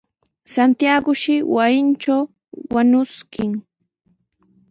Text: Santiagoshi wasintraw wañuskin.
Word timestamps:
Santiagoshi 0.51 1.35
wasintraw 1.55 2.21
wañuskin. 2.73 3.51